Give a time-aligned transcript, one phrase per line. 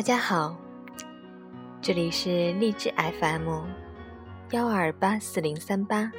[0.00, 0.56] 大家好，
[1.82, 2.90] 这里是荔枝
[3.20, 3.66] FM
[4.52, 6.10] 幺二八四零三八，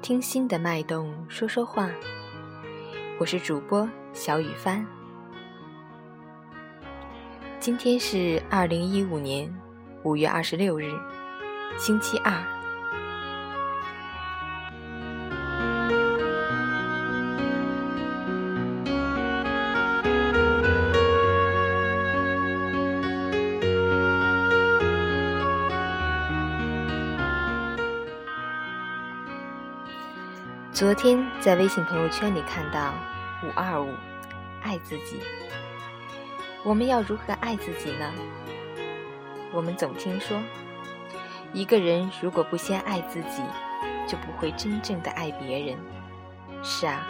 [0.00, 1.90] 听心的脉动说说话，
[3.20, 4.86] 我是主播小雨帆。
[7.60, 9.54] 今天是二零一五年
[10.02, 10.90] 五月二十六日，
[11.76, 12.57] 星期二。
[30.78, 32.94] 昨天在微信朋友圈里看到
[33.42, 33.92] “五二五”，
[34.62, 35.20] 爱自己。
[36.62, 38.12] 我们要如何爱自己呢？
[39.50, 40.40] 我们总听说，
[41.52, 43.42] 一个人如果不先爱自己，
[44.06, 45.76] 就不会真正的爱别人。
[46.62, 47.08] 是啊，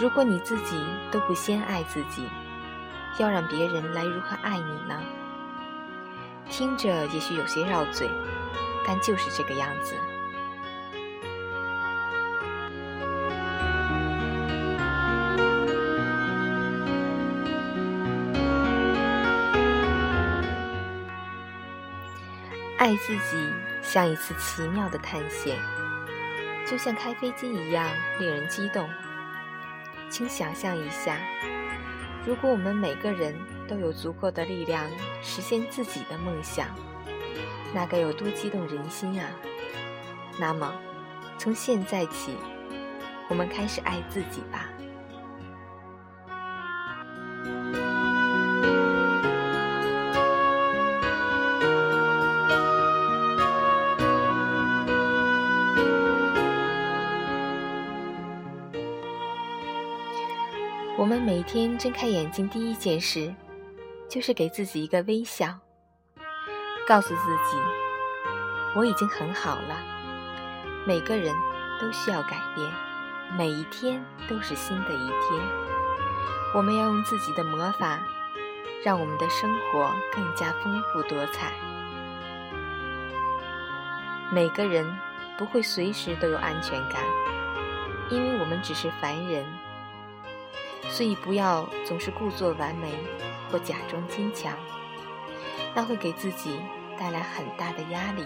[0.00, 0.76] 如果你自己
[1.12, 2.26] 都不先爱自己，
[3.18, 5.00] 要让别人来如何爱你呢？
[6.50, 8.10] 听着也许有些绕嘴，
[8.84, 9.94] 但就是这个样子。
[22.84, 25.56] 爱自己像一次奇妙的探险，
[26.66, 28.86] 就像开飞机一样令人激动。
[30.10, 31.16] 请想象一下，
[32.26, 33.34] 如果我们每个人
[33.66, 34.84] 都有足够的力量
[35.22, 36.68] 实现自己的梦想，
[37.72, 39.30] 那该有多激动人心啊！
[40.38, 40.70] 那么，
[41.38, 42.36] 从现在起，
[43.30, 44.68] 我们开始爱自己吧。
[60.96, 63.34] 我们每天睁开眼睛，第一件事
[64.08, 65.58] 就是给自己一个微笑，
[66.86, 67.58] 告诉自己
[68.76, 69.76] 我已经很好了。
[70.86, 71.34] 每个人
[71.80, 72.70] 都需要改变，
[73.36, 75.42] 每一天都是新的一天。
[76.54, 77.98] 我们要用自己的魔法，
[78.84, 81.52] 让我们的生活更加丰富多彩。
[84.30, 84.86] 每个人
[85.36, 87.02] 不会随时都有安全感，
[88.10, 89.44] 因为我们只是凡人。
[90.94, 92.88] 所以，不要总是故作完美
[93.50, 94.56] 或假装坚强，
[95.74, 96.60] 那会给自己
[96.96, 98.24] 带来很大的压力。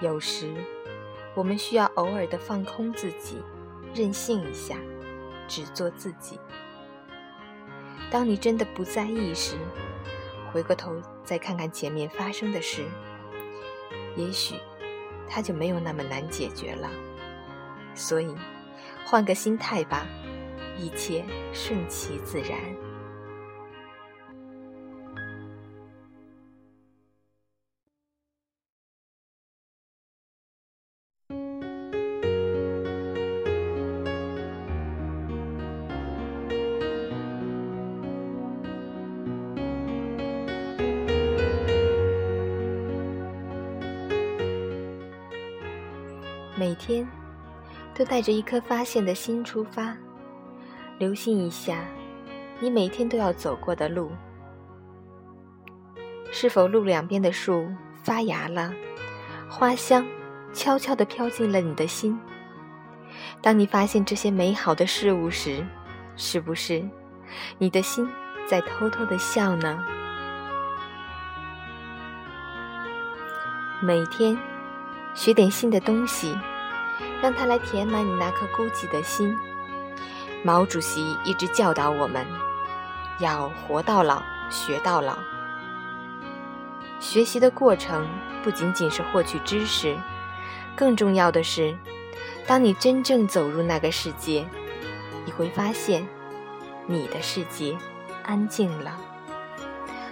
[0.00, 0.54] 有时，
[1.34, 3.42] 我们需要偶尔的放空自己，
[3.94, 4.76] 任性一下，
[5.46, 6.40] 只做自己。
[8.10, 9.58] 当你真的不在意时，
[10.50, 12.86] 回过头再看看前面发生的事，
[14.16, 14.54] 也许
[15.28, 16.88] 它就没有那么难解决了。
[17.94, 18.34] 所以。
[19.08, 20.04] 换个心态吧，
[20.76, 22.58] 一切顺其自然。
[46.58, 47.06] 每天。
[47.96, 49.96] 都带着一颗发现的心出发，
[50.98, 51.84] 留心一下
[52.60, 54.12] 你每天都要走过的路，
[56.30, 57.66] 是否路两边的树
[58.02, 58.70] 发芽了，
[59.48, 60.06] 花香
[60.52, 62.18] 悄悄地飘进了你的心。
[63.40, 65.64] 当你发现这些美好的事物时，
[66.16, 66.86] 是不是
[67.56, 68.06] 你的心
[68.46, 69.82] 在偷偷的笑呢？
[73.80, 74.36] 每天
[75.14, 76.36] 学点新的东西。
[77.22, 79.36] 让他来填满你那颗孤寂的心。
[80.42, 82.24] 毛主席一直教导我们，
[83.18, 85.16] 要活到老，学到老。
[87.00, 88.06] 学习的过程
[88.42, 89.96] 不仅仅是获取知识，
[90.76, 91.76] 更重要的是，
[92.46, 94.46] 当你真正走入那个世界，
[95.24, 96.06] 你会发现，
[96.86, 97.76] 你的世界
[98.22, 98.96] 安静了，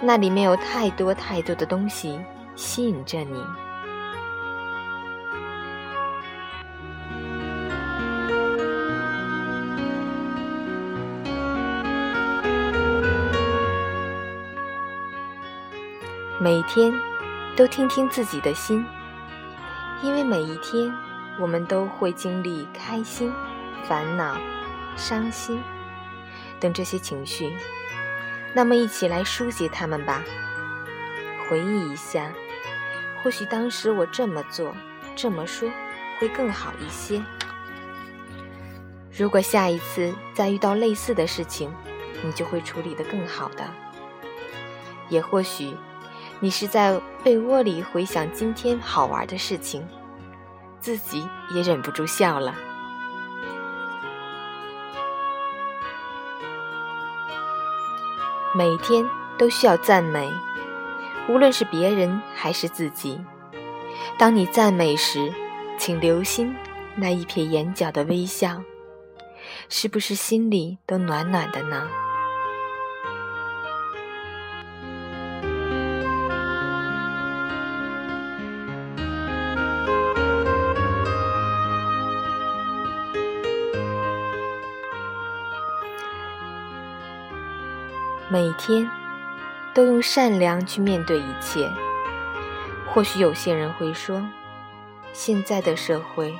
[0.00, 2.20] 那里面有太多太多的东西
[2.56, 3.42] 吸引着你。
[16.38, 16.92] 每天
[17.56, 18.84] 都听听自己的心，
[20.02, 20.92] 因为每一天
[21.40, 23.32] 我们都会经历开心、
[23.84, 24.36] 烦恼、
[24.96, 25.58] 伤心
[26.60, 27.56] 等这些情绪。
[28.52, 30.22] 那么，一起来书写它们吧。
[31.48, 32.30] 回忆一下，
[33.22, 34.76] 或许当时我这么做、
[35.14, 35.70] 这么说
[36.18, 37.22] 会更好一些。
[39.10, 41.72] 如果下一次再遇到类似的事情，
[42.22, 43.64] 你就会处理得更好的。
[45.08, 45.72] 也或许，
[46.38, 49.86] 你是在被窝里回想今天好玩的事情，
[50.78, 52.54] 自己也忍不住笑了。
[58.54, 59.04] 每天
[59.38, 60.30] 都需要赞美，
[61.28, 63.18] 无论是别人还是自己。
[64.18, 65.32] 当你赞美时，
[65.78, 66.54] 请留心
[66.94, 68.62] 那一瞥眼角的微笑，
[69.68, 71.88] 是不是心里都暖暖的呢？
[88.28, 88.90] 每天
[89.72, 91.70] 都用善良去面对一切。
[92.88, 94.26] 或许有些人会说，
[95.12, 96.34] 现在的社会，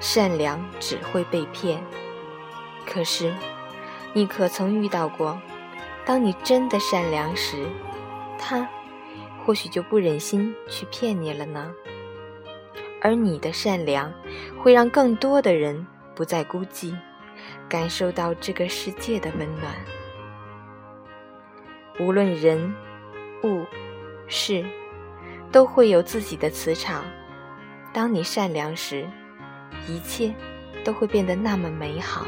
[0.00, 1.82] 善良只会被骗。
[2.86, 3.32] 可是，
[4.12, 5.40] 你可曾遇到过，
[6.04, 7.66] 当你真的善良时，
[8.38, 8.66] 他
[9.44, 11.70] 或许就不忍心去骗你了呢？
[13.02, 14.12] 而你的善良，
[14.58, 16.94] 会让更多的人不再孤寂，
[17.68, 19.74] 感受到这个世界的温暖。
[22.00, 22.74] 无论人、
[23.44, 23.66] 物、
[24.26, 24.64] 事，
[25.52, 27.04] 都会有自己的磁场。
[27.92, 29.06] 当你善良时，
[29.86, 30.34] 一切
[30.82, 32.26] 都会变得那么美好。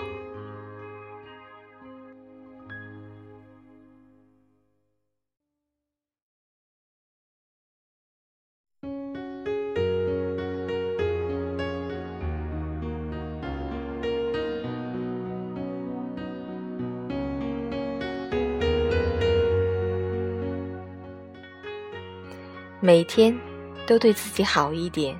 [22.84, 23.38] 每天
[23.87, 25.17] 都对自己好一点。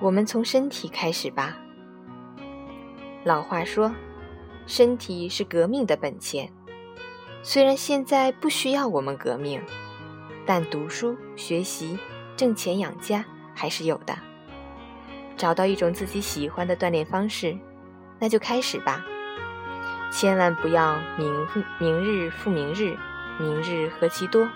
[0.00, 1.58] 我们从身体开始吧。
[3.22, 3.92] 老话说，
[4.66, 6.50] 身体是革命的本钱。
[7.42, 9.60] 虽然现在不需要我们革命，
[10.46, 11.98] 但读书、学习、
[12.34, 13.22] 挣钱养家
[13.54, 14.16] 还是有的。
[15.36, 17.54] 找到一种自己喜欢的锻炼方式，
[18.18, 19.04] 那就开始吧。
[20.10, 21.46] 千万不要明
[21.78, 22.96] 明日复明日，
[23.38, 24.48] 明日何其多。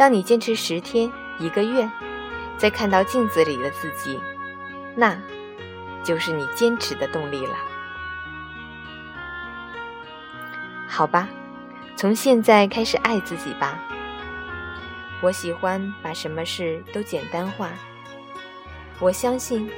[0.00, 1.86] 当你坚持十天、一个月，
[2.56, 4.18] 再看到镜子里的自己，
[4.96, 5.14] 那，
[6.02, 7.54] 就是你坚持的动力了。
[10.88, 11.28] 好吧，
[11.96, 13.78] 从现在开始爱自己吧。
[15.20, 17.68] 我喜欢把什么事都简单化。
[19.00, 19.70] 我相信，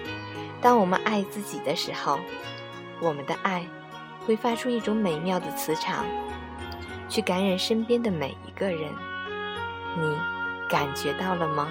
[0.61, 2.21] 当我们爱自己的时候，
[3.01, 3.67] 我们的爱
[4.25, 6.07] 会发出一种美妙的磁场，
[7.09, 8.89] 去感染身边的每一个人。
[9.95, 10.17] 你
[10.69, 11.69] 感觉到了吗？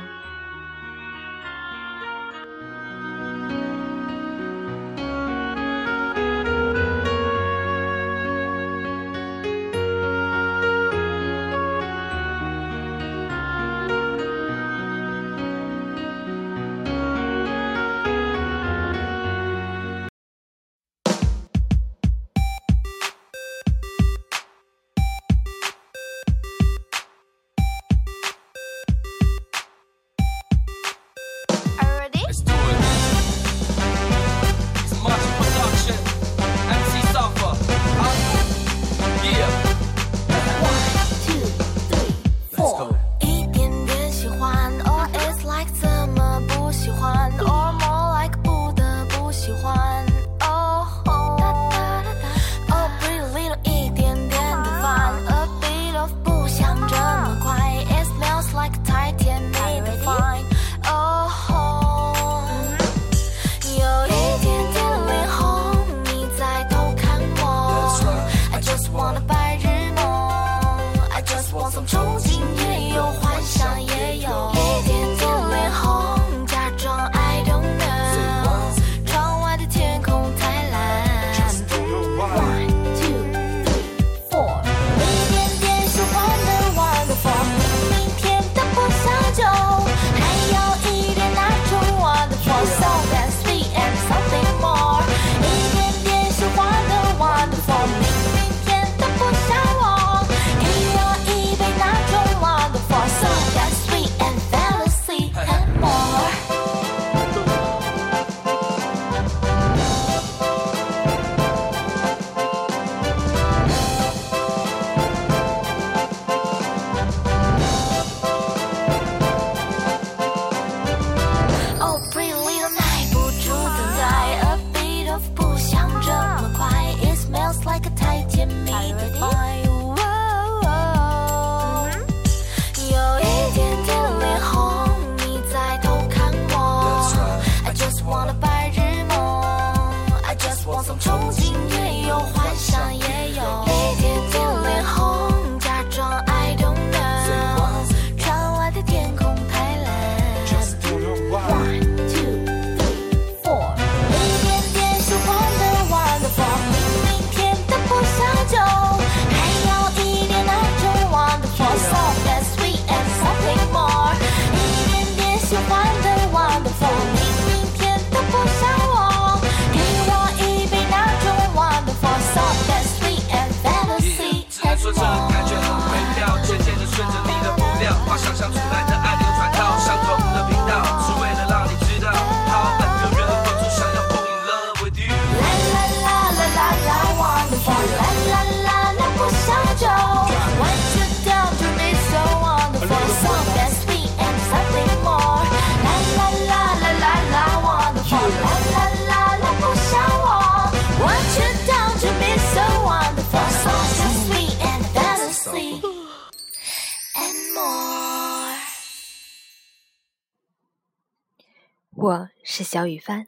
[212.03, 213.27] 我是小雨帆，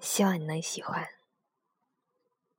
[0.00, 1.15] 希望你能喜欢。